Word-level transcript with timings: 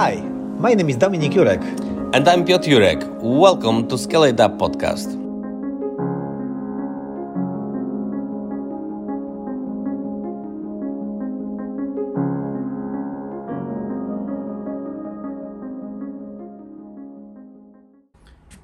Hi, 0.00 0.16
my 0.56 0.72
name 0.72 0.88
is 0.88 0.96
Dominik 0.96 1.36
Jurek. 1.36 1.60
And 2.16 2.26
I'm 2.26 2.40
Piotr 2.48 2.72
Jurek. 2.72 3.04
Welcome 3.20 3.84
to 3.92 3.98
Scale 3.98 4.24
It 4.24 4.40
Up 4.40 4.56
podcast. 4.56 5.12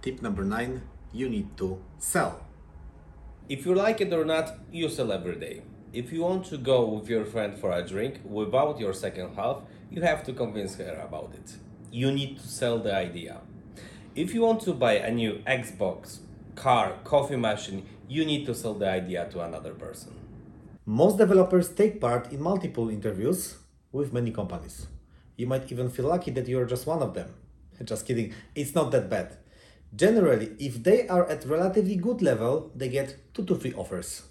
Tip 0.00 0.22
number 0.24 0.48
nine 0.48 0.80
you 1.12 1.28
need 1.28 1.52
to 1.58 1.76
sell. 1.98 2.40
If 3.50 3.66
you 3.66 3.74
like 3.74 4.00
it 4.00 4.14
or 4.14 4.24
not, 4.24 4.56
you 4.72 4.88
sell 4.88 5.12
every 5.12 5.36
day. 5.36 5.60
If 5.92 6.12
you 6.12 6.20
want 6.20 6.44
to 6.46 6.58
go 6.58 6.86
with 6.86 7.08
your 7.08 7.24
friend 7.24 7.58
for 7.58 7.72
a 7.72 7.82
drink 7.82 8.20
without 8.22 8.78
your 8.78 8.92
second 8.92 9.34
half, 9.36 9.62
you 9.90 10.02
have 10.02 10.22
to 10.24 10.34
convince 10.34 10.76
her 10.76 11.00
about 11.02 11.32
it. 11.32 11.56
You 11.90 12.12
need 12.12 12.38
to 12.38 12.46
sell 12.46 12.78
the 12.78 12.94
idea. 12.94 13.40
If 14.14 14.34
you 14.34 14.42
want 14.42 14.60
to 14.62 14.74
buy 14.74 14.94
a 14.94 15.10
new 15.10 15.42
Xbox, 15.46 16.18
car, 16.54 16.98
coffee 17.04 17.36
machine, 17.36 17.86
you 18.06 18.26
need 18.26 18.44
to 18.46 18.54
sell 18.54 18.74
the 18.74 18.86
idea 18.86 19.28
to 19.30 19.40
another 19.40 19.72
person. 19.72 20.12
Most 20.84 21.16
developers 21.16 21.70
take 21.70 22.02
part 22.02 22.32
in 22.32 22.42
multiple 22.42 22.90
interviews 22.90 23.56
with 23.90 24.12
many 24.12 24.30
companies. 24.30 24.88
You 25.36 25.46
might 25.46 25.72
even 25.72 25.88
feel 25.88 26.08
lucky 26.08 26.32
that 26.32 26.48
you're 26.48 26.66
just 26.66 26.86
one 26.86 27.00
of 27.00 27.14
them. 27.14 27.32
Just 27.84 28.06
kidding, 28.06 28.34
it's 28.54 28.74
not 28.74 28.90
that 28.90 29.08
bad. 29.08 29.38
Generally, 29.94 30.56
if 30.58 30.82
they 30.82 31.08
are 31.08 31.26
at 31.30 31.46
relatively 31.46 31.96
good 31.96 32.20
level, 32.20 32.72
they 32.74 32.88
get 32.88 33.32
two 33.32 33.44
to 33.46 33.54
three 33.54 33.72
offers. 33.72 34.24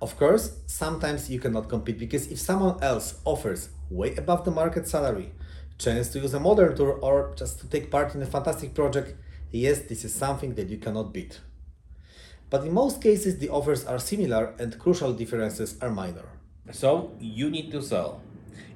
Of 0.00 0.16
course, 0.16 0.56
sometimes 0.66 1.28
you 1.28 1.38
cannot 1.38 1.68
compete 1.68 1.98
because 1.98 2.28
if 2.28 2.38
someone 2.38 2.82
else 2.82 3.20
offers 3.26 3.68
way 3.90 4.14
above 4.16 4.46
the 4.46 4.50
market 4.50 4.88
salary, 4.88 5.32
chance 5.78 6.08
to 6.10 6.20
use 6.20 6.32
a 6.32 6.40
modern 6.40 6.74
tool 6.74 6.98
or 7.02 7.34
just 7.36 7.60
to 7.60 7.68
take 7.68 7.90
part 7.90 8.14
in 8.14 8.22
a 8.22 8.26
fantastic 8.26 8.72
project, 8.72 9.14
yes, 9.50 9.80
this 9.80 10.04
is 10.04 10.14
something 10.14 10.54
that 10.54 10.68
you 10.68 10.78
cannot 10.78 11.12
beat. 11.12 11.40
But 12.48 12.64
in 12.64 12.72
most 12.72 13.02
cases, 13.02 13.38
the 13.38 13.50
offers 13.50 13.84
are 13.84 13.98
similar 13.98 14.54
and 14.58 14.78
crucial 14.78 15.12
differences 15.12 15.76
are 15.82 15.90
minor. 15.90 16.28
So 16.72 17.12
you 17.20 17.50
need 17.50 17.70
to 17.72 17.82
sell. 17.82 18.22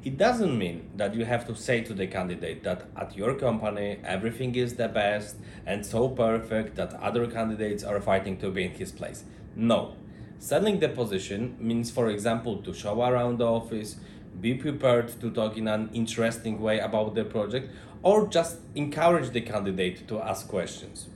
It 0.05 0.19
doesn't 0.19 0.59
mean 0.59 0.91
that 0.97 1.15
you 1.15 1.25
have 1.25 1.47
to 1.47 1.57
say 1.57 1.81
to 1.81 1.95
the 1.95 2.07
candidate 2.07 2.63
that 2.65 2.83
at 2.95 3.17
your 3.17 3.35
company 3.35 3.99
everything 4.05 4.55
is 4.55 4.75
the 4.75 4.89
best 4.89 5.37
and 5.65 5.87
so 5.87 6.11
perfect 6.11 6.77
that 6.77 6.93
other 7.01 7.27
candidates 7.27 7.83
are 7.83 8.01
fighting 8.03 8.37
to 8.39 8.51
be 8.51 8.65
in 8.65 8.73
his 8.73 8.93
place. 8.93 9.25
No. 9.57 9.97
Selling 10.39 10.81
the 10.81 10.89
position 10.89 11.57
means, 11.59 11.91
for 11.91 12.11
example, 12.11 12.59
to 12.63 12.75
show 12.75 13.03
around 13.03 13.39
the 13.39 13.47
office, 13.47 13.97
be 14.41 14.55
prepared 14.55 15.09
to 15.21 15.31
talk 15.31 15.57
in 15.57 15.69
an 15.69 15.91
interesting 15.93 16.61
way 16.61 16.79
about 16.79 17.15
the 17.15 17.25
project, 17.25 17.71
or 18.03 18.27
just 18.27 18.59
encourage 18.75 19.31
the 19.31 19.41
candidate 19.41 20.07
to 20.09 20.21
ask 20.21 20.49
questions. 20.49 21.09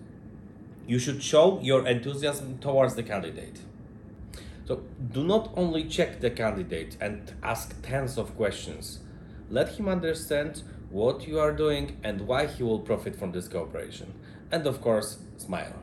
You 0.86 0.98
should 0.98 1.22
show 1.22 1.60
your 1.60 1.86
enthusiasm 1.86 2.58
towards 2.58 2.94
the 2.94 3.02
candidate. 3.02 3.60
So 4.66 4.82
do 5.12 5.24
not 5.24 5.52
only 5.56 5.84
check 5.84 6.20
the 6.20 6.30
candidate 6.30 6.96
and 7.00 7.34
ask 7.42 7.74
tens 7.82 8.16
of 8.16 8.36
questions. 8.36 9.00
Let 9.50 9.70
him 9.76 9.88
understand 9.88 10.62
what 10.90 11.28
you 11.28 11.38
are 11.38 11.52
doing 11.52 11.98
and 12.02 12.22
why 12.22 12.46
he 12.46 12.62
will 12.62 12.80
profit 12.80 13.16
from 13.16 13.32
this 13.32 13.48
cooperation. 13.48 14.14
And 14.50 14.66
of 14.66 14.80
course, 14.80 15.18
smile. 15.36 15.74